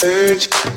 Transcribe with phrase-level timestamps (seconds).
[0.00, 0.69] surge.